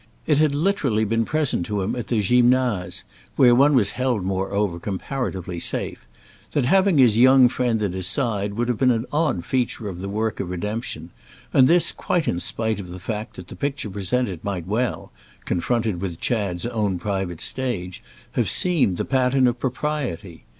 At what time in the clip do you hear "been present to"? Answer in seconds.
1.05-1.83